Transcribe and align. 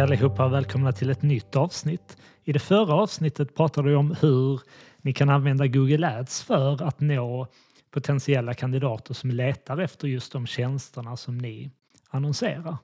Hej 0.00 0.04
allihopa 0.04 0.44
och 0.44 0.52
välkomna 0.52 0.92
till 0.92 1.10
ett 1.10 1.22
nytt 1.22 1.56
avsnitt. 1.56 2.16
I 2.44 2.52
det 2.52 2.58
förra 2.58 2.94
avsnittet 2.94 3.54
pratade 3.54 3.88
vi 3.88 3.94
om 3.94 4.16
hur 4.20 4.60
ni 5.02 5.12
kan 5.12 5.28
använda 5.28 5.66
Google 5.66 6.18
Ads 6.18 6.42
för 6.42 6.82
att 6.82 7.00
nå 7.00 7.46
potentiella 7.90 8.54
kandidater 8.54 9.14
som 9.14 9.30
letar 9.30 9.78
efter 9.78 10.08
just 10.08 10.32
de 10.32 10.46
tjänsterna 10.46 11.16
som 11.16 11.38
ni 11.38 11.70
annonserar. 12.10 12.76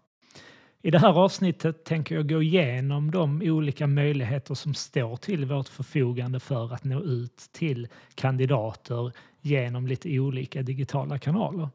I 0.82 0.90
det 0.90 0.98
här 0.98 1.18
avsnittet 1.18 1.84
tänker 1.84 2.14
jag 2.14 2.28
gå 2.28 2.42
igenom 2.42 3.10
de 3.10 3.42
olika 3.42 3.86
möjligheter 3.86 4.54
som 4.54 4.74
står 4.74 5.16
till 5.16 5.44
vårt 5.44 5.68
förfogande 5.68 6.40
för 6.40 6.74
att 6.74 6.84
nå 6.84 7.00
ut 7.02 7.36
till 7.52 7.88
kandidater 8.14 9.12
genom 9.40 9.86
lite 9.86 10.18
olika 10.18 10.62
digitala 10.62 11.18
kanaler. 11.18 11.68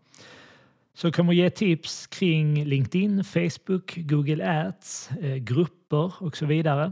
Så 0.94 1.08
jag 1.08 1.14
kommer 1.14 1.34
ge 1.34 1.50
tips 1.50 2.08
kring 2.08 2.66
LinkedIn, 2.66 3.24
Facebook, 3.24 3.96
Google 3.96 4.66
Ads, 4.68 5.12
eh, 5.12 5.36
grupper 5.36 6.14
och 6.24 6.38
så 6.38 6.46
vidare 6.46 6.92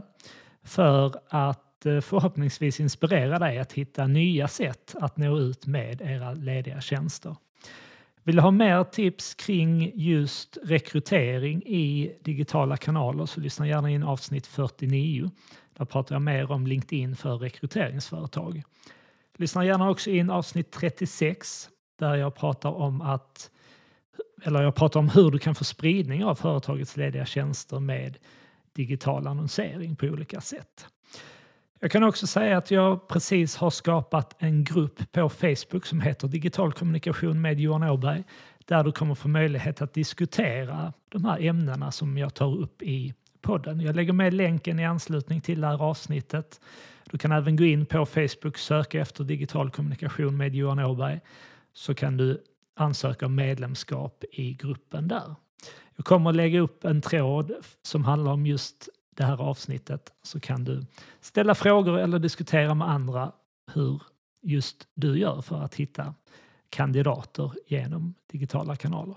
för 0.62 1.14
att 1.28 1.86
eh, 1.86 2.00
förhoppningsvis 2.00 2.80
inspirera 2.80 3.38
dig 3.38 3.58
att 3.58 3.72
hitta 3.72 4.06
nya 4.06 4.48
sätt 4.48 4.94
att 5.00 5.16
nå 5.16 5.38
ut 5.38 5.66
med 5.66 6.00
era 6.00 6.34
lediga 6.34 6.80
tjänster. 6.80 7.36
Vill 8.22 8.36
du 8.36 8.42
ha 8.42 8.50
mer 8.50 8.84
tips 8.84 9.34
kring 9.34 9.92
just 9.94 10.58
rekrytering 10.64 11.62
i 11.62 12.16
digitala 12.24 12.76
kanaler 12.76 13.26
så 13.26 13.40
lyssna 13.40 13.68
gärna 13.68 13.90
in 13.90 14.02
avsnitt 14.02 14.46
49. 14.46 15.30
Där 15.76 15.84
pratar 15.84 16.14
jag 16.14 16.22
mer 16.22 16.50
om 16.50 16.66
LinkedIn 16.66 17.16
för 17.16 17.36
rekryteringsföretag. 17.36 18.62
Lyssna 19.36 19.64
gärna 19.64 19.90
också 19.90 20.10
in 20.10 20.30
avsnitt 20.30 20.70
36 20.70 21.68
där 21.98 22.14
jag 22.14 22.34
pratar 22.34 22.70
om 22.70 23.00
att 23.00 23.50
eller 24.42 24.62
jag 24.62 24.74
pratar 24.74 25.00
om 25.00 25.08
hur 25.08 25.30
du 25.30 25.38
kan 25.38 25.54
få 25.54 25.64
spridning 25.64 26.24
av 26.24 26.34
företagets 26.34 26.96
lediga 26.96 27.24
tjänster 27.24 27.80
med 27.80 28.18
digital 28.72 29.26
annonsering 29.26 29.96
på 29.96 30.06
olika 30.06 30.40
sätt. 30.40 30.86
Jag 31.80 31.90
kan 31.90 32.04
också 32.04 32.26
säga 32.26 32.58
att 32.58 32.70
jag 32.70 33.08
precis 33.08 33.56
har 33.56 33.70
skapat 33.70 34.36
en 34.38 34.64
grupp 34.64 35.12
på 35.12 35.28
Facebook 35.28 35.86
som 35.86 36.00
heter 36.00 36.28
Digital 36.28 36.72
kommunikation 36.72 37.40
med 37.40 37.60
Johan 37.60 37.82
Åberg 37.82 38.24
där 38.64 38.84
du 38.84 38.92
kommer 38.92 39.14
få 39.14 39.28
möjlighet 39.28 39.82
att 39.82 39.94
diskutera 39.94 40.92
de 41.08 41.24
här 41.24 41.40
ämnena 41.40 41.90
som 41.92 42.18
jag 42.18 42.34
tar 42.34 42.56
upp 42.56 42.82
i 42.82 43.14
podden. 43.40 43.80
Jag 43.80 43.96
lägger 43.96 44.12
med 44.12 44.34
länken 44.34 44.78
i 44.78 44.84
anslutning 44.84 45.40
till 45.40 45.60
det 45.60 45.66
här 45.66 45.82
avsnittet. 45.82 46.60
Du 47.10 47.18
kan 47.18 47.32
även 47.32 47.56
gå 47.56 47.64
in 47.64 47.86
på 47.86 48.06
Facebook, 48.06 48.58
söka 48.58 49.00
efter 49.00 49.24
digital 49.24 49.70
kommunikation 49.70 50.36
med 50.36 50.54
Johan 50.54 50.78
Åberg 50.78 51.20
så 51.72 51.94
kan 51.94 52.16
du 52.16 52.42
ansöka 52.80 53.26
om 53.26 53.34
medlemskap 53.34 54.24
i 54.32 54.54
gruppen 54.54 55.08
där. 55.08 55.34
Jag 55.96 56.06
kommer 56.06 56.30
att 56.30 56.36
lägga 56.36 56.60
upp 56.60 56.84
en 56.84 57.00
tråd 57.00 57.52
som 57.82 58.04
handlar 58.04 58.32
om 58.32 58.46
just 58.46 58.88
det 59.14 59.24
här 59.24 59.40
avsnittet 59.40 60.12
så 60.22 60.40
kan 60.40 60.64
du 60.64 60.86
ställa 61.20 61.54
frågor 61.54 61.98
eller 61.98 62.18
diskutera 62.18 62.74
med 62.74 62.90
andra 62.90 63.32
hur 63.74 64.02
just 64.42 64.88
du 64.94 65.18
gör 65.18 65.40
för 65.40 65.62
att 65.62 65.74
hitta 65.74 66.14
kandidater 66.70 67.52
genom 67.66 68.14
digitala 68.32 68.76
kanaler. 68.76 69.16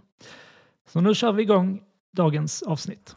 Så 0.87 1.01
nu 1.01 1.15
kör 1.15 1.31
vi 1.31 1.43
igång 1.43 1.83
dagens 2.11 2.63
avsnitt. 2.63 3.15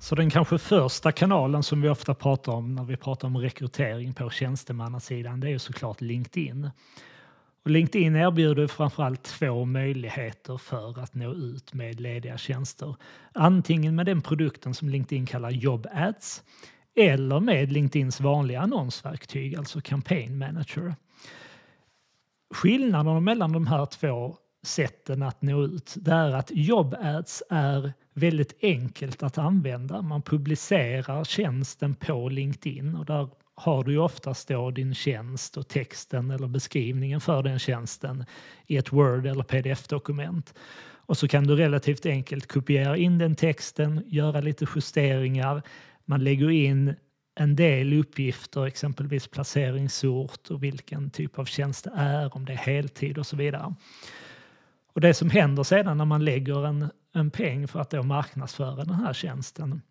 Så 0.00 0.14
den 0.14 0.30
kanske 0.30 0.58
första 0.58 1.12
kanalen 1.12 1.62
som 1.62 1.82
vi 1.82 1.88
ofta 1.88 2.14
pratar 2.14 2.52
om 2.52 2.74
när 2.74 2.84
vi 2.84 2.96
pratar 2.96 3.28
om 3.28 3.36
rekrytering 3.36 4.14
på 4.14 4.30
tjänstemannasidan 4.30 5.40
det 5.40 5.46
är 5.46 5.50
ju 5.50 5.58
såklart 5.58 6.00
LinkedIn. 6.00 6.70
Och 7.66 7.72
LinkedIn 7.72 8.16
erbjuder 8.16 8.66
framförallt 8.66 9.22
två 9.22 9.64
möjligheter 9.64 10.56
för 10.56 11.02
att 11.02 11.14
nå 11.14 11.32
ut 11.32 11.74
med 11.74 12.00
lediga 12.00 12.38
tjänster. 12.38 12.96
Antingen 13.32 13.94
med 13.94 14.06
den 14.06 14.22
produkten 14.22 14.74
som 14.74 14.88
LinkedIn 14.88 15.26
kallar 15.26 15.50
Job 15.50 15.86
Ads 15.92 16.42
eller 16.96 17.40
med 17.40 17.72
LinkedIns 17.72 18.20
vanliga 18.20 18.60
annonsverktyg, 18.60 19.56
alltså 19.56 19.80
Campaign 19.80 20.38
Manager. 20.38 20.94
Skillnaden 22.54 23.24
mellan 23.24 23.52
de 23.52 23.66
här 23.66 23.86
två 23.86 24.36
sätten 24.62 25.22
att 25.22 25.42
nå 25.42 25.64
ut 25.64 25.94
det 25.96 26.12
är 26.12 26.34
att 26.34 26.50
Job 26.54 26.94
Ads 27.00 27.42
är 27.50 27.92
väldigt 28.14 28.58
enkelt 28.62 29.22
att 29.22 29.38
använda. 29.38 30.02
Man 30.02 30.22
publicerar 30.22 31.24
tjänsten 31.24 31.94
på 31.94 32.28
LinkedIn 32.28 32.96
och 32.96 33.06
där 33.06 33.28
har 33.56 33.84
du 33.84 33.92
ju 33.92 33.98
oftast 33.98 34.48
då 34.48 34.70
din 34.70 34.94
tjänst 34.94 35.56
och 35.56 35.68
texten 35.68 36.30
eller 36.30 36.48
beskrivningen 36.48 37.20
för 37.20 37.42
den 37.42 37.58
tjänsten 37.58 38.24
i 38.66 38.76
ett 38.76 38.92
Word 38.92 39.26
eller 39.26 39.42
pdf-dokument. 39.42 40.54
Och 41.06 41.18
så 41.18 41.28
kan 41.28 41.44
du 41.44 41.56
relativt 41.56 42.06
enkelt 42.06 42.46
kopiera 42.52 42.96
in 42.96 43.18
den 43.18 43.34
texten, 43.34 44.02
göra 44.06 44.40
lite 44.40 44.66
justeringar. 44.74 45.62
Man 46.04 46.24
lägger 46.24 46.50
in 46.50 46.94
en 47.34 47.56
del 47.56 47.92
uppgifter, 47.92 48.66
exempelvis 48.66 49.28
placeringsort 49.28 50.50
och 50.50 50.62
vilken 50.62 51.10
typ 51.10 51.38
av 51.38 51.44
tjänst 51.44 51.84
det 51.84 51.92
är, 51.96 52.36
om 52.36 52.44
det 52.44 52.52
är 52.52 52.56
heltid 52.56 53.18
och 53.18 53.26
så 53.26 53.36
vidare. 53.36 53.74
Och 54.92 55.00
det 55.00 55.14
som 55.14 55.30
händer 55.30 55.62
sedan 55.62 55.98
när 55.98 56.04
man 56.04 56.24
lägger 56.24 56.66
en, 56.66 56.90
en 57.14 57.30
peng 57.30 57.68
för 57.68 57.80
att 57.80 57.90
då 57.90 58.02
marknadsföra 58.02 58.84
den 58.84 58.94
här 58.94 59.12
tjänsten 59.12 59.82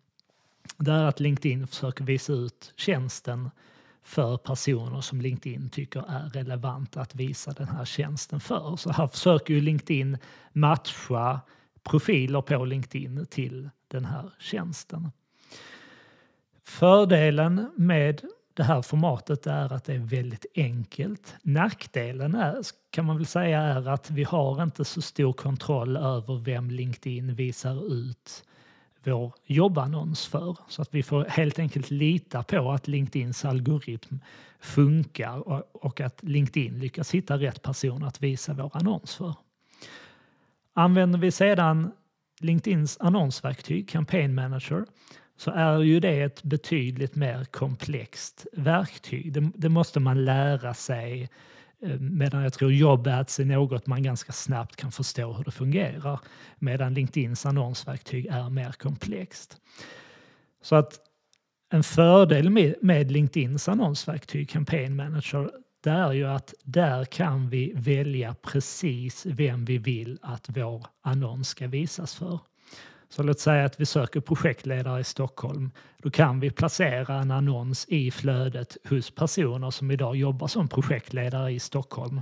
det 0.76 0.92
är 0.92 1.04
att 1.04 1.20
LinkedIn 1.20 1.66
försöker 1.66 2.04
visa 2.04 2.32
ut 2.32 2.72
tjänsten 2.76 3.50
för 4.02 4.36
personer 4.36 5.00
som 5.00 5.20
LinkedIn 5.20 5.70
tycker 5.70 6.04
är 6.08 6.28
relevant 6.28 6.96
att 6.96 7.14
visa 7.14 7.52
den 7.52 7.68
här 7.68 7.84
tjänsten 7.84 8.40
för. 8.40 8.76
Så 8.76 8.92
här 8.92 9.06
försöker 9.06 9.54
ju 9.54 9.60
LinkedIn 9.60 10.18
matcha 10.52 11.40
profiler 11.82 12.40
på 12.40 12.64
LinkedIn 12.64 13.26
till 13.26 13.70
den 13.88 14.04
här 14.04 14.30
tjänsten. 14.38 15.10
Fördelen 16.64 17.70
med 17.76 18.22
det 18.54 18.62
här 18.62 18.82
formatet 18.82 19.46
är 19.46 19.72
att 19.72 19.84
det 19.84 19.94
är 19.94 19.98
väldigt 19.98 20.46
enkelt. 20.54 21.34
Nackdelen 21.42 22.34
är, 22.34 22.62
kan 22.90 23.04
man 23.04 23.16
väl 23.16 23.26
säga 23.26 23.60
är 23.60 23.88
att 23.88 24.10
vi 24.10 24.24
har 24.24 24.62
inte 24.62 24.84
så 24.84 25.02
stor 25.02 25.32
kontroll 25.32 25.96
över 25.96 26.38
vem 26.38 26.70
LinkedIn 26.70 27.34
visar 27.34 27.92
ut 27.92 28.44
vår 29.06 29.32
jobbannons 29.44 30.26
för. 30.26 30.56
Så 30.68 30.82
att 30.82 30.94
vi 30.94 31.02
får 31.02 31.24
helt 31.24 31.58
enkelt 31.58 31.90
lita 31.90 32.42
på 32.42 32.72
att 32.72 32.88
LinkedIns 32.88 33.44
algoritm 33.44 34.18
funkar 34.60 35.48
och, 35.76 36.00
att 36.00 36.22
LinkedIn 36.22 36.78
lyckas 36.78 37.14
hitta 37.14 37.38
rätt 37.38 37.62
person 37.62 38.04
att 38.04 38.22
visa 38.22 38.54
vår 38.54 38.70
annons 38.74 39.14
för. 39.14 39.34
Använder 40.72 41.18
vi 41.18 41.30
sedan 41.30 41.92
LinkedIns 42.40 42.96
annonsverktyg, 43.00 43.88
Campaign 43.88 44.34
Manager, 44.34 44.84
så 45.36 45.50
är 45.50 45.78
ju 45.82 46.00
det 46.00 46.22
ett 46.22 46.42
betydligt 46.42 47.14
mer 47.14 47.44
komplext 47.44 48.46
verktyg. 48.52 49.32
Det, 49.32 49.50
det 49.54 49.68
måste 49.68 50.00
man 50.00 50.24
lära 50.24 50.74
sig 50.74 51.30
Eh, 51.82 52.00
medan 52.00 52.42
jag 52.42 52.52
tror 52.52 52.72
JobAds 52.72 53.40
är 53.40 53.44
något 53.44 53.86
man 53.86 54.02
ganska 54.02 54.32
snabbt 54.32 54.76
kan 54.76 54.92
förstå 54.92 55.32
hur 55.32 55.44
det 55.44 55.50
fungerar. 55.50 56.20
Medan 56.58 56.94
LinkedIns 56.94 57.46
annonsverktyg 57.46 58.26
är 58.26 58.50
mer 58.50 58.72
komplext. 58.72 59.60
Så 60.62 60.76
att 60.76 61.00
en 61.72 61.82
fördel 61.82 62.50
med, 62.50 62.74
med 62.82 63.10
LinkedIns 63.10 63.68
annonsverktyg, 63.68 64.48
Campaign 64.50 64.96
Manager, 64.96 65.50
det 65.80 65.90
är 65.90 66.12
ju 66.12 66.26
att 66.26 66.54
där 66.62 67.04
kan 67.04 67.48
vi 67.48 67.72
välja 67.76 68.34
precis 68.42 69.26
vem 69.26 69.64
vi 69.64 69.78
vill 69.78 70.18
att 70.22 70.48
vår 70.48 70.86
annons 71.02 71.48
ska 71.48 71.66
visas 71.66 72.14
för. 72.14 72.40
Så 73.08 73.22
låt 73.22 73.40
säga 73.40 73.64
att 73.64 73.80
vi 73.80 73.86
söker 73.86 74.20
projektledare 74.20 75.00
i 75.00 75.04
Stockholm. 75.04 75.70
Då 75.98 76.10
kan 76.10 76.40
vi 76.40 76.50
placera 76.50 77.14
en 77.14 77.30
annons 77.30 77.86
i 77.88 78.10
flödet 78.10 78.76
hos 78.88 79.10
personer 79.10 79.70
som 79.70 79.90
idag 79.90 80.16
jobbar 80.16 80.46
som 80.46 80.68
projektledare 80.68 81.52
i 81.52 81.58
Stockholm. 81.58 82.20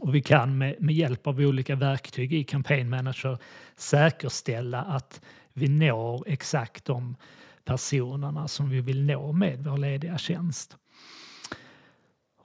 Och 0.00 0.14
vi 0.14 0.22
kan 0.22 0.58
med, 0.58 0.76
med 0.80 0.94
hjälp 0.94 1.26
av 1.26 1.40
olika 1.40 1.76
verktyg 1.76 2.32
i 2.34 2.44
Campaign 2.44 2.90
Manager 2.90 3.38
säkerställa 3.76 4.82
att 4.82 5.20
vi 5.52 5.68
når 5.68 6.24
exakt 6.28 6.84
de 6.84 7.16
personerna 7.64 8.48
som 8.48 8.70
vi 8.70 8.80
vill 8.80 9.04
nå 9.04 9.32
med 9.32 9.64
vår 9.64 9.76
lediga 9.76 10.18
tjänst. 10.18 10.76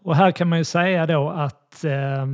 Och 0.03 0.15
här 0.15 0.31
kan 0.31 0.49
man 0.49 0.57
ju 0.57 0.63
säga 0.63 1.05
då 1.05 1.29
att 1.29 1.83
eh, 1.83 2.25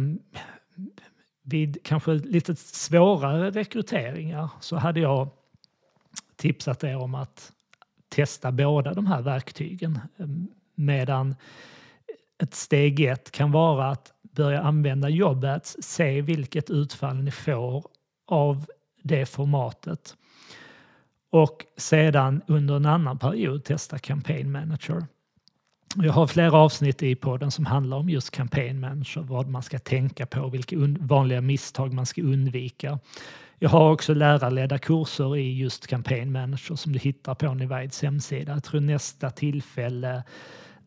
vid 1.50 1.84
kanske 1.84 2.14
lite 2.14 2.56
svårare 2.56 3.52
rekryteringar 3.52 4.50
så 4.60 4.76
hade 4.76 5.00
jag 5.00 5.30
tipsat 6.36 6.84
er 6.84 6.98
om 6.98 7.16
att 7.16 7.52
testa 8.10 8.52
båda 8.52 8.94
de 8.94 9.08
här 9.08 9.22
verktygen. 9.22 10.00
Eh, 10.18 10.28
medan 10.76 11.36
ett 12.38 12.54
steg 12.54 13.00
ett 13.00 13.32
kan 13.32 13.52
vara 13.52 13.90
att 13.90 14.14
börja 14.22 14.62
använda 14.62 15.10
Jobbats, 15.10 15.78
se 15.80 16.22
vilket 16.22 16.70
utfall 16.70 17.16
ni 17.16 17.32
får 17.32 17.86
av 18.26 18.66
det 19.02 19.26
formatet. 19.26 20.16
Och 21.30 21.66
sedan 21.78 22.42
under 22.48 22.76
en 22.76 22.86
annan 22.86 23.20
period 23.20 23.64
testa 23.64 24.00
Campaign 24.00 24.52
Manager. 24.52 25.06
Jag 25.96 26.14
har 26.14 26.28
flera 26.28 26.58
avsnitt 26.58 27.04
i 27.04 27.16
podden 27.16 27.52
som 27.52 27.66
handlar 27.66 27.98
om 27.98 28.10
just 28.10 28.32
campaign 28.32 28.80
manager, 28.80 29.22
vad 29.22 29.48
man 29.48 29.64
ska 29.64 29.80
tänka 29.80 30.26
på, 30.26 30.50
vilka 30.50 30.76
vanliga 31.00 31.42
misstag 31.42 31.94
man 31.94 32.06
ska 32.06 32.22
undvika. 32.22 33.00
Jag 33.60 33.70
har 33.70 33.92
också 33.92 34.14
lärarledda 34.14 34.78
kurser 34.78 35.38
i 35.38 35.58
just 35.58 35.88
campaign 35.88 36.32
manager 36.32 36.76
som 36.76 36.94
du 36.94 37.00
hittar 37.00 37.36
på 37.36 37.54
Nivides 37.54 38.02
hemsida. 38.02 38.52
Jag 38.52 38.64
tror 38.64 38.82
nästa 38.82 39.30
tillfälle 39.30 40.24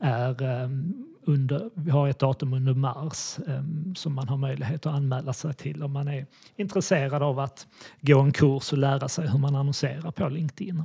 är 0.00 0.42
ehm, 0.42 1.06
under, 1.24 1.70
vi 1.74 1.90
har 1.90 2.08
ett 2.08 2.18
datum 2.18 2.52
under 2.52 2.74
mars 2.74 3.38
ehm, 3.48 3.94
som 3.94 4.14
man 4.14 4.28
har 4.28 4.36
möjlighet 4.36 4.86
att 4.86 4.94
anmäla 4.94 5.32
sig 5.32 5.54
till 5.54 5.82
om 5.82 5.92
man 5.92 6.08
är 6.08 6.26
intresserad 6.56 7.22
av 7.22 7.38
att 7.38 7.66
gå 8.00 8.20
en 8.20 8.32
kurs 8.32 8.72
och 8.72 8.78
lära 8.78 9.08
sig 9.08 9.28
hur 9.28 9.38
man 9.38 9.56
annonserar 9.56 10.10
på 10.10 10.28
LinkedIn. 10.28 10.84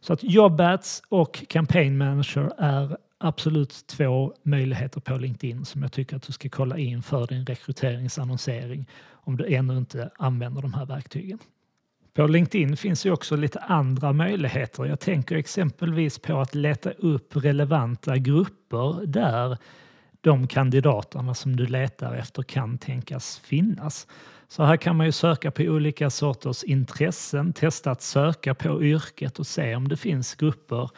Så 0.00 0.12
att 0.12 0.22
Jobbats 0.22 1.02
och 1.08 1.44
Campaign 1.48 1.98
Manager 1.98 2.52
är 2.58 2.96
absolut 3.20 3.86
två 3.86 4.34
möjligheter 4.42 5.00
på 5.00 5.16
LinkedIn 5.16 5.64
som 5.64 5.82
jag 5.82 5.92
tycker 5.92 6.16
att 6.16 6.22
du 6.22 6.32
ska 6.32 6.48
kolla 6.48 6.78
in 6.78 7.02
för 7.02 7.26
din 7.26 7.46
rekryteringsannonsering 7.46 8.88
om 9.10 9.36
du 9.36 9.54
ännu 9.54 9.78
inte 9.78 10.10
använder 10.18 10.62
de 10.62 10.74
här 10.74 10.86
verktygen. 10.86 11.38
På 12.14 12.26
LinkedIn 12.26 12.76
finns 12.76 13.06
ju 13.06 13.12
också 13.12 13.36
lite 13.36 13.58
andra 13.58 14.12
möjligheter. 14.12 14.84
Jag 14.84 15.00
tänker 15.00 15.36
exempelvis 15.36 16.18
på 16.18 16.40
att 16.40 16.54
leta 16.54 16.90
upp 16.90 17.36
relevanta 17.36 18.16
grupper 18.16 19.06
där 19.06 19.58
de 20.20 20.46
kandidaterna 20.46 21.34
som 21.34 21.56
du 21.56 21.66
letar 21.66 22.14
efter 22.14 22.42
kan 22.42 22.78
tänkas 22.78 23.38
finnas. 23.38 24.06
Så 24.48 24.62
här 24.62 24.76
kan 24.76 24.96
man 24.96 25.06
ju 25.06 25.12
söka 25.12 25.50
på 25.50 25.62
olika 25.62 26.10
sorters 26.10 26.64
intressen, 26.64 27.52
testa 27.52 27.90
att 27.90 28.02
söka 28.02 28.54
på 28.54 28.82
yrket 28.82 29.38
och 29.38 29.46
se 29.46 29.76
om 29.76 29.88
det 29.88 29.96
finns 29.96 30.34
grupper 30.34 30.90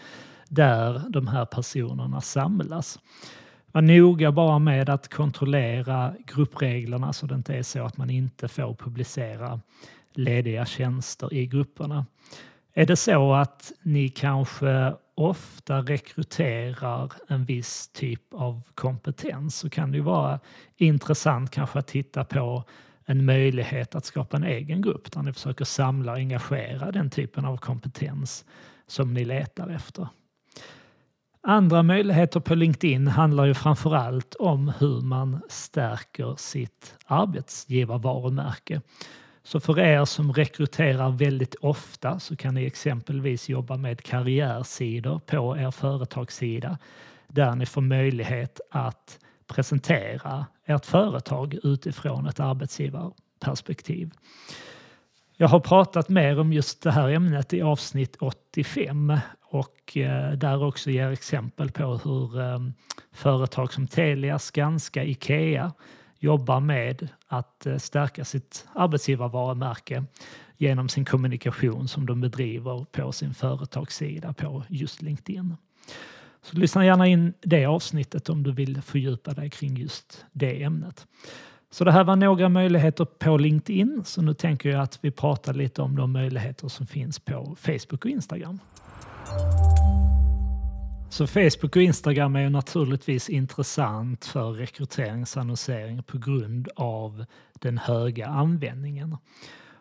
där 0.54 1.02
de 1.08 1.26
här 1.26 1.44
personerna 1.44 2.20
samlas. 2.20 2.98
Var 3.72 3.82
noga 3.82 4.32
bara 4.32 4.58
med 4.58 4.90
att 4.90 5.08
kontrollera 5.08 6.14
gruppreglerna 6.26 7.12
så 7.12 7.26
det 7.26 7.34
inte 7.34 7.54
är 7.54 7.62
så 7.62 7.84
att 7.84 7.96
man 7.96 8.10
inte 8.10 8.48
får 8.48 8.74
publicera 8.74 9.60
lediga 10.14 10.66
tjänster 10.66 11.34
i 11.34 11.46
grupperna. 11.46 12.06
Är 12.74 12.86
det 12.86 12.96
så 12.96 13.32
att 13.32 13.72
ni 13.82 14.08
kanske 14.08 14.94
ofta 15.14 15.78
rekryterar 15.78 17.12
en 17.28 17.44
viss 17.44 17.88
typ 17.88 18.34
av 18.34 18.62
kompetens 18.74 19.56
så 19.56 19.70
kan 19.70 19.90
det 19.90 19.96
ju 19.96 20.04
vara 20.04 20.40
intressant 20.76 21.50
kanske 21.50 21.78
att 21.78 21.86
titta 21.86 22.24
på 22.24 22.64
en 23.04 23.24
möjlighet 23.24 23.94
att 23.94 24.04
skapa 24.04 24.36
en 24.36 24.44
egen 24.44 24.82
grupp 24.82 25.12
där 25.12 25.22
ni 25.22 25.32
försöker 25.32 25.64
samla 25.64 26.12
och 26.12 26.18
engagera 26.18 26.92
den 26.92 27.10
typen 27.10 27.44
av 27.44 27.56
kompetens 27.56 28.44
som 28.86 29.14
ni 29.14 29.24
letar 29.24 29.68
efter. 29.68 30.08
Andra 31.44 31.82
möjligheter 31.82 32.40
på 32.40 32.54
LinkedIn 32.54 33.06
handlar 33.06 33.44
ju 33.44 33.54
framför 33.54 33.94
allt 33.94 34.34
om 34.34 34.72
hur 34.78 35.00
man 35.00 35.40
stärker 35.48 36.34
sitt 36.36 36.94
arbetsgivarvarumärke. 37.06 38.80
Så 39.42 39.60
för 39.60 39.78
er 39.78 40.04
som 40.04 40.32
rekryterar 40.32 41.10
väldigt 41.10 41.54
ofta 41.54 42.20
så 42.20 42.36
kan 42.36 42.54
ni 42.54 42.64
exempelvis 42.64 43.48
jobba 43.48 43.76
med 43.76 44.02
karriärsidor 44.02 45.18
på 45.18 45.56
er 45.56 45.70
företagssida 45.70 46.78
där 47.28 47.54
ni 47.54 47.66
får 47.66 47.80
möjlighet 47.80 48.60
att 48.70 49.18
presentera 49.46 50.46
ert 50.66 50.86
företag 50.86 51.58
utifrån 51.62 52.26
ett 52.26 52.40
arbetsgivarperspektiv. 52.40 54.10
Jag 55.36 55.48
har 55.48 55.60
pratat 55.60 56.08
mer 56.08 56.40
om 56.40 56.52
just 56.52 56.82
det 56.82 56.90
här 56.90 57.08
ämnet 57.08 57.52
i 57.52 57.62
avsnitt 57.62 58.16
85 58.20 59.18
och 59.42 59.96
eh, 59.96 60.32
där 60.32 60.64
också 60.64 60.90
ger 60.90 61.10
exempel 61.10 61.70
på 61.70 61.96
hur 62.04 62.40
eh, 62.40 62.58
företag 63.12 63.72
som 63.72 63.86
Telia, 63.86 64.38
Skanska, 64.38 65.04
Ikea 65.04 65.72
jobbar 66.18 66.60
med 66.60 67.08
att 67.26 67.66
eh, 67.66 67.76
stärka 67.76 68.24
sitt 68.24 68.66
arbetsgivarvarumärke 68.74 70.04
genom 70.56 70.88
sin 70.88 71.04
kommunikation 71.04 71.88
som 71.88 72.06
de 72.06 72.20
bedriver 72.20 72.86
på 72.92 73.12
sin 73.12 73.34
företagssida 73.34 74.32
på 74.32 74.64
just 74.68 75.02
LinkedIn. 75.02 75.56
Så 76.42 76.56
lyssna 76.56 76.86
gärna 76.86 77.06
in 77.06 77.34
det 77.42 77.66
avsnittet 77.66 78.28
om 78.28 78.42
du 78.42 78.52
vill 78.52 78.82
fördjupa 78.82 79.34
dig 79.34 79.50
kring 79.50 79.76
just 79.76 80.24
det 80.32 80.62
ämnet. 80.62 81.06
Så 81.72 81.84
det 81.84 81.92
här 81.92 82.04
var 82.04 82.16
några 82.16 82.48
möjligheter 82.48 83.04
på 83.04 83.36
LinkedIn, 83.36 84.02
så 84.04 84.22
nu 84.22 84.34
tänker 84.34 84.68
jag 84.68 84.80
att 84.80 84.98
vi 85.02 85.10
pratar 85.10 85.54
lite 85.54 85.82
om 85.82 85.96
de 85.96 86.12
möjligheter 86.12 86.68
som 86.68 86.86
finns 86.86 87.18
på 87.18 87.56
Facebook 87.60 88.04
och 88.04 88.10
Instagram. 88.10 88.58
Så 91.10 91.26
Facebook 91.26 91.76
och 91.76 91.82
Instagram 91.82 92.36
är 92.36 92.40
ju 92.40 92.48
naturligtvis 92.48 93.30
intressant 93.30 94.24
för 94.24 94.52
rekryteringsannonsering 94.52 96.02
på 96.02 96.18
grund 96.18 96.68
av 96.76 97.24
den 97.52 97.78
höga 97.78 98.26
användningen. 98.26 99.16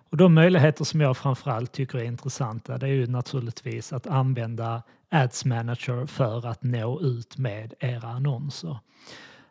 Och 0.09 0.17
de 0.17 0.33
möjligheter 0.33 0.83
som 0.83 1.01
jag 1.01 1.17
framförallt 1.17 1.71
tycker 1.71 1.97
är 1.97 2.03
intressanta 2.03 2.77
det 2.77 2.85
är 2.85 2.91
ju 2.91 3.07
naturligtvis 3.07 3.93
att 3.93 4.07
använda 4.07 4.83
Ads 5.09 5.45
Manager 5.45 6.05
för 6.05 6.47
att 6.47 6.63
nå 6.63 7.01
ut 7.01 7.37
med 7.37 7.73
era 7.79 8.07
annonser. 8.07 8.77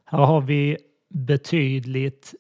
Här 0.05 0.19
har 0.19 0.41
vi 0.41 0.77
betydligt, 1.11 2.35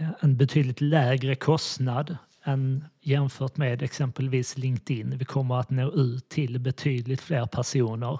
eh, 0.00 0.08
en 0.20 0.36
betydligt 0.36 0.80
lägre 0.80 1.34
kostnad 1.34 2.16
än 2.44 2.84
jämfört 3.00 3.56
med 3.56 3.82
exempelvis 3.82 4.58
LinkedIn. 4.58 5.18
Vi 5.18 5.24
kommer 5.24 5.60
att 5.60 5.70
nå 5.70 5.92
ut 5.92 6.28
till 6.28 6.58
betydligt 6.58 7.20
fler 7.20 7.46
personer 7.46 8.18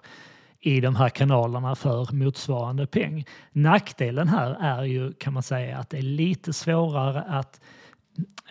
i 0.61 0.81
de 0.81 0.97
här 0.97 1.09
kanalerna 1.09 1.75
för 1.75 2.13
motsvarande 2.13 2.87
peng. 2.87 3.25
Nackdelen 3.53 4.29
här 4.29 4.57
är 4.61 4.85
ju 4.85 5.13
kan 5.13 5.33
man 5.33 5.43
säga 5.43 5.79
att 5.79 5.91
det 5.91 5.99
är 5.99 6.03
lite 6.03 6.53
svårare 6.53 7.23
att 7.23 7.61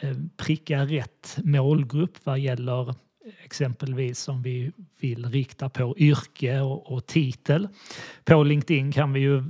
eh, 0.01 0.17
pricka 0.37 0.85
rätt 0.85 1.37
målgrupp 1.43 2.17
vad 2.23 2.39
gäller 2.39 2.95
exempelvis 3.43 4.27
om 4.27 4.41
vi 4.41 4.71
vill 4.99 5.25
rikta 5.25 5.69
på 5.69 5.95
yrke 5.97 6.59
och, 6.59 6.91
och 6.91 7.05
titel. 7.05 7.67
På 8.25 8.43
LinkedIn 8.43 8.91
kan 8.91 9.13
vi 9.13 9.19
ju 9.19 9.43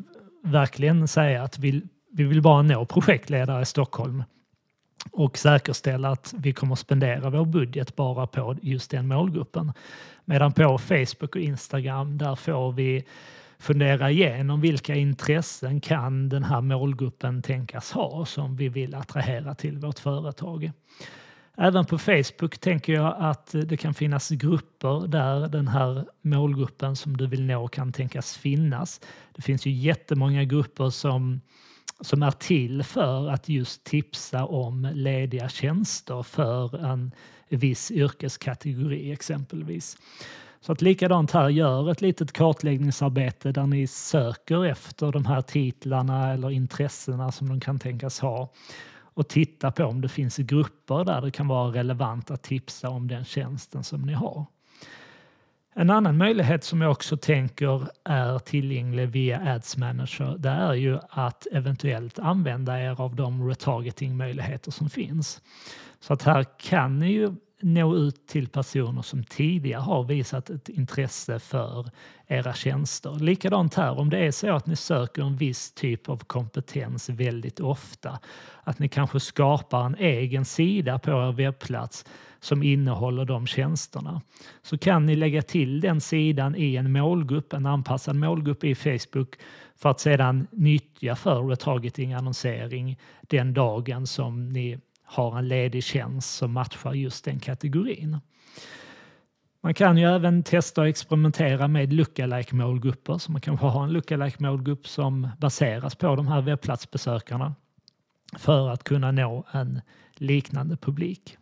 verkligen 0.43 1.07
säga 1.07 1.43
att 1.43 1.59
vi, 1.59 1.81
vi 2.11 2.23
vill 2.23 2.41
bara 2.41 2.61
nå 2.61 2.85
projektledare 2.85 3.61
i 3.61 3.65
Stockholm 3.65 4.23
och 5.11 5.37
säkerställa 5.37 6.09
att 6.09 6.33
vi 6.37 6.53
kommer 6.53 6.75
spendera 6.75 7.29
vår 7.29 7.45
budget 7.45 7.95
bara 7.95 8.27
på 8.27 8.55
just 8.61 8.91
den 8.91 9.07
målgruppen. 9.07 9.73
Medan 10.25 10.53
på 10.53 10.77
Facebook 10.77 11.35
och 11.35 11.41
Instagram 11.41 12.17
där 12.17 12.35
får 12.35 12.71
vi 12.71 13.03
fundera 13.59 14.11
igenom 14.11 14.61
vilka 14.61 14.95
intressen 14.95 15.81
kan 15.81 16.29
den 16.29 16.43
här 16.43 16.61
målgruppen 16.61 17.41
tänkas 17.41 17.91
ha 17.91 18.25
som 18.25 18.55
vi 18.55 18.69
vill 18.69 18.95
attrahera 18.95 19.55
till 19.55 19.77
vårt 19.77 19.99
företag. 19.99 20.71
Även 21.57 21.85
på 21.85 21.97
Facebook 21.97 22.57
tänker 22.57 22.93
jag 22.93 23.15
att 23.19 23.55
det 23.65 23.77
kan 23.77 23.93
finnas 23.93 24.29
grupper 24.29 25.07
där 25.07 25.47
den 25.47 25.67
här 25.67 26.05
målgruppen 26.21 26.95
som 26.95 27.17
du 27.17 27.27
vill 27.27 27.45
nå 27.45 27.67
kan 27.67 27.91
tänkas 27.91 28.37
finnas. 28.37 29.01
Det 29.35 29.41
finns 29.41 29.65
ju 29.65 29.71
jättemånga 29.71 30.43
grupper 30.43 30.89
som, 30.89 31.41
som 32.01 32.23
är 32.23 32.31
till 32.31 32.83
för 32.83 33.29
att 33.29 33.49
just 33.49 33.83
tipsa 33.83 34.45
om 34.45 34.89
lediga 34.93 35.49
tjänster 35.49 36.23
för 36.23 36.85
en 36.85 37.11
viss 37.49 37.91
yrkeskategori 37.91 39.11
exempelvis. 39.11 39.97
Så 40.61 40.71
att 40.71 40.81
likadant 40.81 41.31
här, 41.31 41.49
gör 41.49 41.91
ett 41.91 42.01
litet 42.01 42.31
kartläggningsarbete 42.31 43.51
där 43.51 43.67
ni 43.67 43.87
söker 43.87 44.65
efter 44.65 45.11
de 45.11 45.25
här 45.25 45.41
titlarna 45.41 46.33
eller 46.33 46.51
intressena 46.51 47.31
som 47.31 47.49
de 47.49 47.59
kan 47.59 47.79
tänkas 47.79 48.19
ha 48.19 48.49
och 49.19 49.27
titta 49.27 49.71
på 49.71 49.85
om 49.85 50.01
det 50.01 50.09
finns 50.09 50.37
grupper 50.37 51.03
där 51.05 51.21
det 51.21 51.31
kan 51.31 51.47
vara 51.47 51.73
relevant 51.73 52.31
att 52.31 52.43
tipsa 52.43 52.89
om 52.89 53.07
den 53.07 53.25
tjänsten 53.25 53.83
som 53.83 54.01
ni 54.01 54.13
har. 54.13 54.45
En 55.73 55.89
annan 55.89 56.17
möjlighet 56.17 56.63
som 56.63 56.81
jag 56.81 56.91
också 56.91 57.17
tänker 57.17 57.87
är 58.03 58.39
tillgänglig 58.39 59.09
via 59.09 59.53
Ads 59.53 59.77
Manager 59.77 60.35
det 60.37 60.49
är 60.49 60.73
ju 60.73 60.99
att 61.09 61.47
eventuellt 61.51 62.19
använda 62.19 62.81
er 62.81 63.01
av 63.01 63.15
de 63.15 63.49
retargeting 63.49 64.17
möjligheter 64.17 64.71
som 64.71 64.89
finns. 64.89 65.41
Så 65.99 66.13
att 66.13 66.23
här 66.23 66.45
kan 66.59 66.99
ni 66.99 67.11
ju 67.11 67.35
nå 67.61 67.95
ut 67.95 68.27
till 68.27 68.47
personer 68.47 69.01
som 69.01 69.23
tidigare 69.23 69.81
har 69.81 70.03
visat 70.03 70.49
ett 70.49 70.69
intresse 70.69 71.39
för 71.39 71.89
era 72.27 72.53
tjänster. 72.53 73.19
Likadant 73.19 73.75
här, 73.75 73.99
om 73.99 74.09
det 74.09 74.17
är 74.17 74.31
så 74.31 74.55
att 74.55 74.67
ni 74.67 74.75
söker 74.75 75.21
en 75.21 75.35
viss 75.35 75.71
typ 75.71 76.09
av 76.09 76.17
kompetens 76.17 77.09
väldigt 77.09 77.59
ofta, 77.59 78.19
att 78.63 78.79
ni 78.79 78.89
kanske 78.89 79.19
skapar 79.19 79.85
en 79.85 79.95
egen 79.95 80.45
sida 80.45 80.99
på 80.99 81.11
er 81.11 81.31
webbplats 81.31 82.05
som 82.39 82.63
innehåller 82.63 83.25
de 83.25 83.47
tjänsterna, 83.47 84.21
så 84.61 84.77
kan 84.77 85.05
ni 85.05 85.15
lägga 85.15 85.41
till 85.41 85.81
den 85.81 86.01
sidan 86.01 86.55
i 86.55 86.75
en 86.75 86.91
målgrupp, 86.91 87.53
en 87.53 87.65
anpassad 87.65 88.15
målgrupp 88.15 88.63
i 88.63 88.75
Facebook 88.75 89.35
för 89.75 89.89
att 89.89 89.99
sedan 89.99 90.47
nyttja 90.51 91.15
för 91.15 91.43
retargeting-annonsering 91.43 92.99
den 93.21 93.53
dagen 93.53 94.07
som 94.07 94.49
ni 94.49 94.79
har 95.11 95.37
en 95.37 95.47
ledig 95.47 95.83
tjänst 95.83 96.35
som 96.35 96.53
matchar 96.53 96.93
just 96.93 97.25
den 97.25 97.39
kategorin. 97.39 98.17
Man 99.61 99.73
kan 99.73 99.97
ju 99.97 100.05
även 100.05 100.43
testa 100.43 100.81
och 100.81 100.87
experimentera 100.87 101.67
med 101.67 101.93
lookalike 101.93 102.55
målgrupper. 102.55 103.17
Så 103.17 103.31
man 103.31 103.41
kan 103.41 103.57
ha 103.57 103.83
en 103.83 103.93
lookalike 103.93 104.43
målgrupp 104.43 104.87
som 104.87 105.27
baseras 105.37 105.95
på 105.95 106.15
de 106.15 106.27
här 106.27 106.41
webbplatsbesökarna 106.41 107.55
för 108.37 108.69
att 108.69 108.83
kunna 108.83 109.11
nå 109.11 109.45
en 109.51 109.81
liknande 110.15 110.77
publik. 110.77 111.37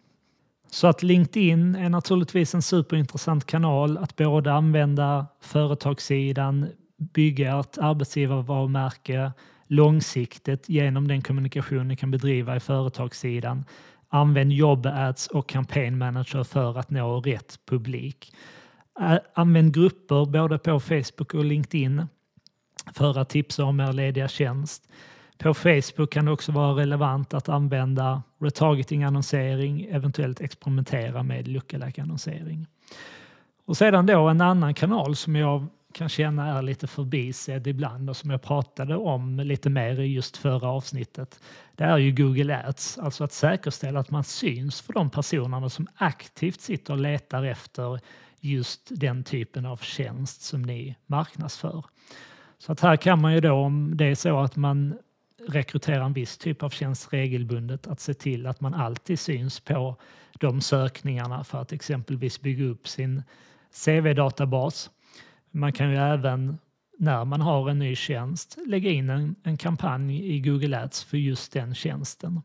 Så 0.72 0.88
att 0.88 1.04
LinkedIn 1.04 1.76
är 1.76 1.90
naturligtvis 1.90 2.56
en 2.56 2.62
superintressant 2.62 3.46
kanal 3.46 3.98
att 3.98 4.16
både 4.16 4.54
använda 4.54 5.28
företagssidan, 5.42 6.70
bygga 6.98 7.60
ett 7.60 7.78
arbetsgivarvarumärke 7.78 9.32
långsiktigt 9.68 10.70
genom 10.70 11.08
den 11.08 11.22
kommunikation 11.22 11.88
ni 11.88 11.96
kan 11.96 12.12
bedriva 12.12 12.56
i 12.56 12.60
företagssidan. 12.60 13.66
Använd 14.10 14.52
jobb 14.52 14.86
ads 14.86 15.28
och 15.28 15.50
campaign 15.50 15.98
manager 15.98 16.44
för 16.44 16.80
att 16.80 16.90
nå 16.90 17.22
rätt 17.22 17.60
publik. 17.66 18.34
Använd 19.34 19.74
grupper 19.74 20.26
både 20.26 20.58
på 20.58 20.80
Facebook 20.80 21.34
och 21.34 21.46
LinkedIn 21.46 22.08
för 22.94 23.18
att 23.20 23.30
tipsa 23.30 23.64
om 23.64 23.80
er 23.80 23.94
lediga 23.94 24.28
tjänst. 24.28 24.90
På 25.38 25.54
Facebook 25.54 26.12
kan 26.12 26.26
det 26.26 26.32
också 26.32 26.52
vara 26.52 26.82
relevant 26.82 27.34
att 27.34 27.50
använda 27.50 28.24
retargeting-annonsering, 28.40 29.86
eventuellt 29.92 30.42
experimentera 30.42 31.24
med 31.24 31.48
lookalike-annonsering. 31.48 32.68
Och 33.66 33.78
sedan 33.78 34.06
då 34.06 34.28
en 34.28 34.42
annan 34.42 34.74
kanal 34.74 35.16
som 35.16 35.36
jag 35.36 35.66
kan 35.94 36.10
känna 36.10 36.58
är 36.58 36.62
lite 36.62 36.88
förbisedd 36.88 37.68
ibland 37.68 38.10
och 38.10 38.18
som 38.18 38.30
jag 38.30 38.42
pratade 38.42 38.96
om 38.96 39.40
lite 39.40 39.70
mer 39.70 40.00
i 40.00 40.14
just 40.14 40.38
förra 40.38 40.70
avsnittet. 40.70 41.40
Det 41.76 41.84
är 41.84 41.98
ju 41.98 42.12
Google 42.12 42.68
Ads, 42.68 42.98
alltså 42.98 43.24
att 43.24 43.32
säkerställa 43.32 44.00
att 44.00 44.12
man 44.12 44.24
syns 44.24 44.82
för 44.82 44.94
de 44.94 45.10
personerna 45.10 45.70
som 45.70 45.88
aktivt 45.96 46.62
sitter 46.62 46.94
och 46.94 47.00
letar 47.00 47.44
efter 47.44 48.00
just 48.40 48.82
den 48.90 49.24
typen 49.24 49.66
av 49.66 49.78
tjänst 49.78 50.42
som 50.42 50.62
ni 50.62 50.96
marknadsför. 51.06 51.86
Så 52.58 52.72
att 52.72 52.80
här 52.80 52.96
kan 52.96 53.22
man 53.22 53.34
ju 53.34 53.40
då 53.40 53.54
om 53.54 53.98
det 53.98 54.06
är 54.06 54.16
så 54.16 54.40
att 54.40 54.56
man 54.56 54.98
rekrytera 55.48 56.06
en 56.06 56.14
viss 56.14 56.38
typ 56.38 56.64
av 56.64 56.70
tjänst 56.70 57.14
regelbundet, 57.14 57.88
att 57.88 58.00
se 58.00 58.14
till 58.14 58.48
att 58.48 58.62
man 58.62 58.74
alltid 58.74 59.20
syns 59.20 59.60
på 59.60 59.96
de 60.40 60.62
sökningarna 60.62 61.44
för 61.44 61.62
att 61.62 61.72
exempelvis 61.72 62.42
bygga 62.42 62.66
upp 62.66 62.88
sin 62.88 63.24
CV-databas. 63.86 64.90
Man 65.52 65.72
kan 65.72 65.90
ju 65.90 65.98
även 65.98 66.58
när 66.98 67.26
man 67.26 67.42
har 67.42 67.70
en 67.70 67.80
ny 67.80 67.96
tjänst 67.96 68.58
lägga 68.66 68.92
in 68.92 69.10
en, 69.10 69.36
en 69.44 69.58
kampanj 69.58 70.36
i 70.36 70.40
Google 70.40 70.82
Ads 70.84 71.04
för 71.04 71.18
just 71.18 71.54
den 71.54 71.76
tjänsten. 71.76 72.42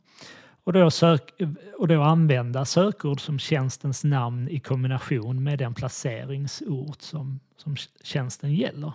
Och 0.65 0.73
då, 0.73 0.91
sök, 0.91 1.33
och 1.79 1.89
då 1.89 2.03
använda 2.03 2.65
sökord 2.65 3.21
som 3.21 3.39
tjänstens 3.39 4.05
namn 4.05 4.49
i 4.49 4.61
kombination 4.61 5.43
med 5.43 5.59
den 5.59 5.75
placeringsort 5.75 7.03
som, 7.03 7.41
som 7.57 7.77
tjänsten 8.03 8.55
gäller. 8.55 8.93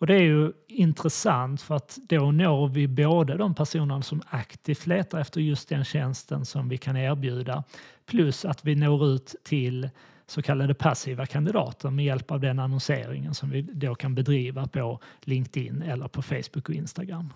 Och 0.00 0.06
det 0.06 0.14
är 0.14 0.22
ju 0.22 0.52
intressant 0.66 1.62
för 1.62 1.76
att 1.76 1.98
då 2.08 2.30
når 2.30 2.68
vi 2.68 2.88
både 2.88 3.36
de 3.36 3.54
personer 3.54 4.00
som 4.00 4.22
aktivt 4.26 4.86
letar 4.86 5.20
efter 5.20 5.40
just 5.40 5.68
den 5.68 5.84
tjänsten 5.84 6.44
som 6.44 6.68
vi 6.68 6.78
kan 6.78 6.96
erbjuda 6.96 7.64
plus 8.06 8.44
att 8.44 8.64
vi 8.64 8.74
når 8.74 9.06
ut 9.06 9.34
till 9.44 9.90
så 10.30 10.42
kallade 10.42 10.74
passiva 10.74 11.26
kandidater 11.26 11.90
med 11.90 12.04
hjälp 12.04 12.30
av 12.30 12.40
den 12.40 12.58
annonseringen 12.58 13.34
som 13.34 13.50
vi 13.50 13.62
då 13.62 13.94
kan 13.94 14.14
bedriva 14.14 14.66
på 14.66 15.00
LinkedIn 15.20 15.82
eller 15.82 16.08
på 16.08 16.22
Facebook 16.22 16.68
och 16.68 16.74
Instagram. 16.74 17.32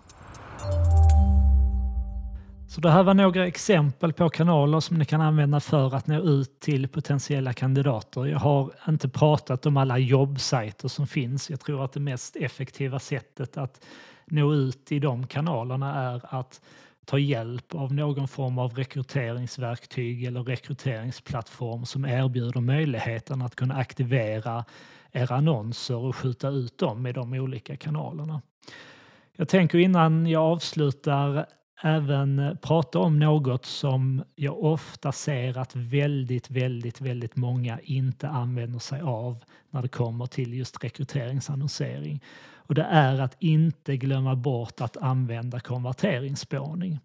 Så 2.67 2.81
det 2.81 2.91
här 2.91 3.03
var 3.03 3.13
några 3.13 3.47
exempel 3.47 4.13
på 4.13 4.29
kanaler 4.29 4.79
som 4.79 4.97
ni 4.97 5.05
kan 5.05 5.21
använda 5.21 5.59
för 5.59 5.95
att 5.95 6.07
nå 6.07 6.21
ut 6.21 6.59
till 6.59 6.87
potentiella 6.87 7.53
kandidater. 7.53 8.25
Jag 8.25 8.39
har 8.39 8.71
inte 8.89 9.09
pratat 9.09 9.65
om 9.65 9.77
alla 9.77 9.97
jobbsajter 9.97 10.87
som 10.87 11.07
finns. 11.07 11.49
Jag 11.49 11.59
tror 11.59 11.85
att 11.85 11.93
det 11.93 11.99
mest 11.99 12.35
effektiva 12.35 12.99
sättet 12.99 13.57
att 13.57 13.85
nå 14.25 14.53
ut 14.53 14.91
i 14.91 14.99
de 14.99 15.27
kanalerna 15.27 15.95
är 15.95 16.35
att 16.39 16.61
ta 17.05 17.19
hjälp 17.19 17.75
av 17.75 17.93
någon 17.93 18.27
form 18.27 18.59
av 18.59 18.73
rekryteringsverktyg 18.73 20.23
eller 20.23 20.43
rekryteringsplattform 20.43 21.85
som 21.85 22.05
erbjuder 22.05 22.61
möjligheten 22.61 23.41
att 23.41 23.55
kunna 23.55 23.75
aktivera 23.75 24.65
era 25.11 25.35
annonser 25.35 25.95
och 25.95 26.15
skjuta 26.15 26.49
ut 26.49 26.77
dem 26.77 27.07
i 27.07 27.11
de 27.11 27.33
olika 27.33 27.77
kanalerna. 27.77 28.41
Jag 29.37 29.47
tänker 29.47 29.77
innan 29.77 30.27
jag 30.27 30.43
avslutar 30.43 31.45
även 31.83 32.57
prata 32.61 32.99
om 32.99 33.19
något 33.19 33.65
som 33.65 34.23
jag 34.35 34.63
ofta 34.63 35.11
ser 35.11 35.57
att 35.57 35.75
väldigt, 35.75 36.51
väldigt, 36.51 37.01
väldigt 37.01 37.35
många 37.35 37.79
inte 37.83 38.29
använder 38.29 38.79
sig 38.79 39.01
av 39.01 39.43
när 39.69 39.81
det 39.81 39.87
kommer 39.87 40.25
till 40.25 40.53
just 40.53 40.83
rekryteringsannonsering. 40.83 42.23
Och 42.67 42.75
det 42.75 42.83
är 42.83 43.21
att 43.21 43.35
inte 43.39 43.97
glömma 43.97 44.35
bort 44.35 44.81
att 44.81 44.97
använda 44.97 45.59
konverteringsspårning. 45.59 46.99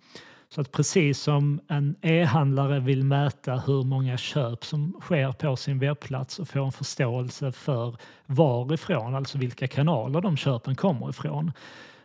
Så 0.48 0.60
att 0.60 0.72
precis 0.72 1.20
som 1.20 1.60
en 1.68 1.96
e-handlare 2.02 2.80
vill 2.80 3.04
mäta 3.04 3.56
hur 3.56 3.82
många 3.82 4.16
köp 4.16 4.64
som 4.64 4.96
sker 5.00 5.32
på 5.32 5.56
sin 5.56 5.78
webbplats 5.78 6.38
och 6.38 6.48
få 6.48 6.64
en 6.64 6.72
förståelse 6.72 7.52
för 7.52 7.96
varifrån, 8.26 9.14
alltså 9.14 9.38
vilka 9.38 9.68
kanaler 9.68 10.20
de 10.20 10.36
köpen 10.36 10.74
kommer 10.74 11.10
ifrån, 11.10 11.52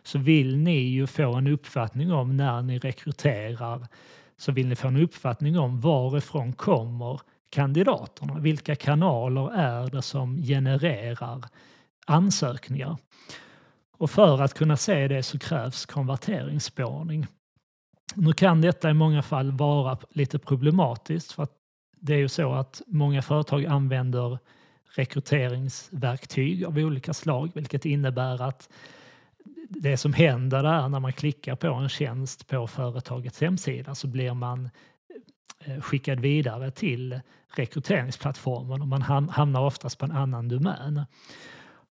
så 0.02 0.18
vill 0.18 0.56
ni 0.56 0.78
ju 0.78 1.06
få 1.06 1.34
en 1.34 1.46
uppfattning 1.46 2.12
om 2.12 2.36
när 2.36 2.62
ni 2.62 2.78
rekryterar 2.78 3.86
så 4.36 4.52
vill 4.52 4.68
ni 4.68 4.76
få 4.76 4.88
en 4.88 4.96
uppfattning 4.96 5.58
om 5.58 5.80
varifrån 5.80 6.52
kommer 6.52 7.20
kandidaterna? 7.50 8.38
Vilka 8.38 8.76
kanaler 8.76 9.54
är 9.54 9.90
det 9.90 10.02
som 10.02 10.42
genererar 10.42 11.44
ansökningar? 12.06 12.96
Och 13.98 14.10
för 14.10 14.42
att 14.42 14.54
kunna 14.54 14.76
se 14.76 15.08
det 15.08 15.22
så 15.22 15.38
krävs 15.38 15.86
konverteringsspårning. 15.86 17.26
Nu 18.14 18.32
kan 18.32 18.60
detta 18.60 18.90
i 18.90 18.94
många 18.94 19.22
fall 19.22 19.52
vara 19.52 19.98
lite 20.10 20.38
problematiskt 20.38 21.32
för 21.32 21.42
att 21.42 21.52
det 22.00 22.14
är 22.14 22.18
ju 22.18 22.28
så 22.28 22.52
att 22.52 22.82
många 22.86 23.22
företag 23.22 23.66
använder 23.66 24.38
rekryteringsverktyg 24.96 26.64
av 26.64 26.78
olika 26.78 27.14
slag 27.14 27.50
vilket 27.54 27.84
innebär 27.84 28.42
att 28.42 28.68
det 29.68 29.96
som 29.96 30.12
händer 30.12 30.62
där 30.62 30.88
när 30.88 31.00
man 31.00 31.12
klickar 31.12 31.56
på 31.56 31.66
en 31.66 31.88
tjänst 31.88 32.46
på 32.46 32.66
företagets 32.66 33.40
hemsida 33.40 33.94
så 33.94 34.06
blir 34.06 34.34
man 34.34 34.70
eh, 35.58 35.80
skickad 35.80 36.20
vidare 36.20 36.70
till 36.70 37.20
rekryteringsplattformen 37.56 38.82
och 38.82 38.88
man 38.88 39.02
hamnar 39.30 39.60
oftast 39.60 39.98
på 39.98 40.04
en 40.04 40.12
annan 40.12 40.48
domän. 40.48 41.04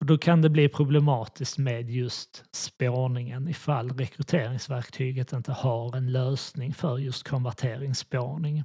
Och 0.00 0.06
då 0.06 0.18
kan 0.18 0.42
det 0.42 0.50
bli 0.50 0.68
problematiskt 0.68 1.58
med 1.58 1.90
just 1.90 2.44
spårningen 2.52 3.48
ifall 3.48 3.90
rekryteringsverktyget 3.90 5.32
inte 5.32 5.52
har 5.52 5.96
en 5.96 6.12
lösning 6.12 6.74
för 6.74 6.98
just 6.98 7.28
konverteringsspårning. 7.28 8.64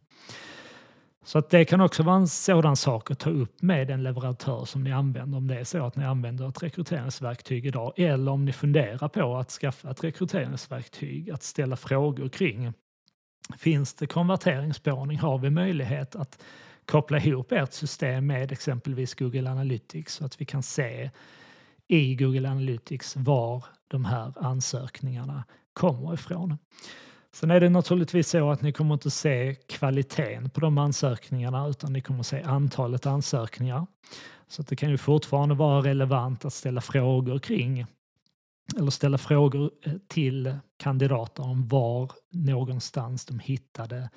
Så 1.25 1.38
att 1.38 1.50
det 1.50 1.65
kan 1.65 1.82
också 1.82 2.04
vara 2.04 2.15
en 2.15 2.27
sådan 2.27 2.75
sak 2.75 3.12
att 3.12 3.20
ta 3.20 3.30
upp 3.30 3.62
med 3.62 3.88
den 3.88 4.04
leverantör 4.04 4.65
som 4.65 4.84
ni 4.84 4.92
använder 4.92 5.38
om 5.38 5.48
det 5.48 5.60
är 5.60 5.63
så 5.63 5.86
att 5.86 5.96
ni 5.96 6.06
använder 6.06 6.50
ett 6.50 6.63
rekryteringsverktyg 6.63 7.65
idag 7.65 7.94
eller 7.98 8.32
om 8.32 8.46
ni 8.46 8.54
funderar 8.54 9.08
på 9.08 9.38
att 9.38 9.51
skaffa 9.51 9.92
ett 9.92 10.04
rekryteringsverktyg, 10.04 11.32
att 11.32 11.44
ställa 11.44 11.75
frågor 11.75 12.30
kring 12.30 12.74
Finns 13.58 13.94
det 13.94 14.08
konverteringsspårning? 14.08 15.20
Har 15.20 15.38
vi 15.38 15.50
möjlighet 15.50 16.15
att 16.15 16.44
koppla 16.86 17.20
ihop 17.20 17.51
ert 17.51 17.74
system 17.74 18.27
med 18.27 18.51
exempelvis 18.51 19.13
Google 19.13 19.51
Analytics 19.51 20.13
så 20.13 20.25
att 20.25 20.42
vi 20.42 20.46
kan 20.46 20.63
se 20.63 21.12
i 21.88 22.15
Google 22.15 22.50
Analytics 22.50 23.15
var 23.15 23.65
de 23.88 24.06
här 24.06 24.34
ansökningarna 24.36 25.44
kommer 25.74 26.13
ifrån. 26.13 26.58
Sen 27.34 27.51
är 27.51 27.60
det 27.60 27.70
naturligtvis 27.70 28.30
så 28.30 28.51
att 28.51 28.62
ni 28.62 28.72
kommer 28.72 28.94
inte 28.94 29.12
se 29.12 29.56
kvaliteten 29.68 30.50
på 30.50 30.60
de 30.60 30.77
ansökningarna 30.77 31.68
utan 31.68 31.94
ni 31.94 32.01
kommer 32.01 32.24
se 32.24 32.42
antalet 32.42 33.06
ansökningar. 33.06 33.88
Så 34.48 34.62
det 34.62 34.75
kan 34.75 34.89
ju 34.89 34.98
fortfarande 34.98 35.56
vara 35.56 35.82
relevant 35.82 36.46
att 36.46 36.54
ställa 36.54 36.82
frågor 36.82 37.39
kring 37.39 37.86
eller 38.77 38.92
ställa 38.92 39.18
frågor 39.18 39.72
eh, 39.82 39.94
till 40.08 40.58
kandidater 40.77 41.44
om 41.44 41.68
var 41.68 42.12
någonstans 42.32 43.25
de 43.25 43.39
hittade 43.39 44.10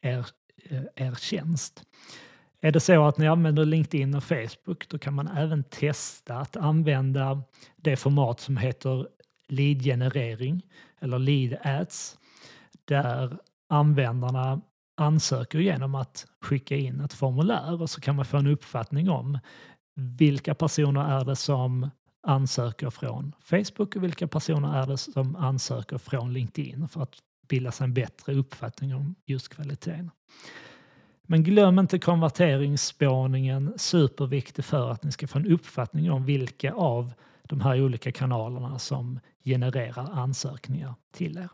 er, 0.00 0.26
Eh, 0.70 0.82
er 0.96 1.14
tjänst. 1.14 1.84
Är 2.60 2.72
det 2.72 2.80
så 2.80 3.04
att 3.04 3.18
ni 3.18 3.26
använder 3.26 3.64
LinkedIn 3.64 4.14
och 4.14 4.24
Facebook 4.24 4.88
då 4.88 4.98
kan 4.98 5.14
man 5.14 5.28
även 5.28 5.64
testa 5.64 6.34
att 6.34 6.56
använda 6.56 7.42
det 7.76 7.96
format 7.96 8.40
som 8.40 8.56
heter 8.56 9.08
Leadgenerering 9.48 10.62
eller 11.00 11.18
lead 11.18 11.58
ads 11.62 12.18
där 12.84 13.38
användarna 13.68 14.60
ansöker 14.96 15.58
genom 15.58 15.94
att 15.94 16.26
skicka 16.40 16.76
in 16.76 17.00
ett 17.00 17.12
formulär 17.12 17.82
och 17.82 17.90
så 17.90 18.00
kan 18.00 18.16
man 18.16 18.24
få 18.24 18.36
en 18.36 18.46
uppfattning 18.46 19.10
om 19.10 19.38
vilka 19.94 20.54
personer 20.54 21.20
är 21.20 21.24
det 21.24 21.36
som 21.36 21.90
ansöker 22.22 22.90
från 22.90 23.34
Facebook 23.40 23.96
och 23.96 24.04
vilka 24.04 24.28
personer 24.28 24.82
är 24.82 24.86
det 24.86 24.98
som 24.98 25.36
ansöker 25.36 25.98
från 25.98 26.32
LinkedIn 26.32 26.88
för 26.88 27.02
att 27.02 27.14
bilda 27.52 27.72
sig 27.72 27.84
en 27.84 27.94
bättre 27.94 28.34
uppfattning 28.34 28.94
om 28.94 29.14
just 29.24 29.48
kvaliteten. 29.48 30.10
Men 31.22 31.42
glöm 31.42 31.78
inte 31.78 31.98
konverteringsspårningen, 31.98 33.72
superviktig 33.76 34.64
för 34.64 34.90
att 34.90 35.04
ni 35.04 35.12
ska 35.12 35.26
få 35.26 35.38
en 35.38 35.46
uppfattning 35.46 36.10
om 36.10 36.24
vilka 36.24 36.72
av 36.72 37.12
de 37.42 37.60
här 37.60 37.82
olika 37.82 38.12
kanalerna 38.12 38.78
som 38.78 39.20
genererar 39.44 40.10
ansökningar 40.12 40.94
till 41.12 41.38
er. 41.38 41.48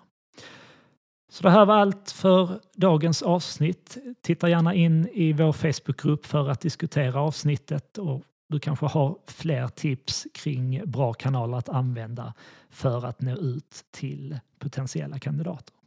Så 1.31 1.43
det 1.43 1.51
här 1.51 1.67
var 1.67 1.75
allt 1.75 2.11
för 2.11 2.61
dagens 2.75 3.23
avsnitt. 3.23 3.97
Titta 4.21 4.49
gärna 4.49 4.75
in 4.75 5.09
i 5.13 5.33
vår 5.33 5.53
Facebookgrupp 5.53 6.27
för 6.27 6.49
att 6.49 6.61
diskutera 6.61 7.21
avsnittet 7.21 7.99
och 7.99 8.23
du 8.49 8.61
kanske 8.61 8.87
har 8.87 9.19
fler 9.27 9.69
tips 9.69 10.27
kring 10.35 10.83
bra 10.87 11.13
kanaler 11.13 11.59
att 11.59 11.69
använda 11.69 12.35
för 12.71 13.07
att 13.07 13.21
nå 13.21 13.37
ut 13.37 13.85
till 13.91 14.39
potentiella 14.59 15.19
kandidater. 15.19 15.78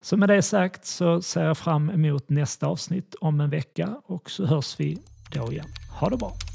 Så 0.00 0.16
med 0.16 0.28
det 0.28 0.42
sagt 0.42 0.86
så 0.86 1.22
ser 1.22 1.44
jag 1.44 1.58
fram 1.58 1.90
emot 1.90 2.28
nästa 2.28 2.66
avsnitt 2.66 3.14
om 3.20 3.40
en 3.40 3.50
vecka 3.50 4.00
och 4.04 4.30
så 4.30 4.46
hörs 4.46 4.80
vi 4.80 4.98
då 5.30 5.52
igen. 5.52 5.66
Ha 6.00 6.08
det 6.08 6.16
bra! 6.16 6.47